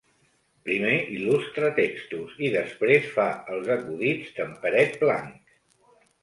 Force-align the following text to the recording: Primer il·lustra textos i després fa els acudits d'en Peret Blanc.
Primer 0.67 0.93
il·lustra 1.17 1.69
textos 1.79 2.39
i 2.45 2.49
després 2.55 3.05
fa 3.19 3.27
els 3.57 3.71
acudits 3.77 4.33
d'en 4.41 4.57
Peret 4.65 4.99
Blanc. 5.05 5.55